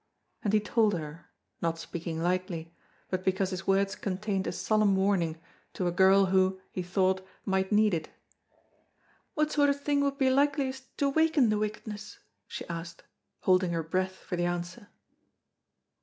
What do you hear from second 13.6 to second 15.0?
her breath for the answer.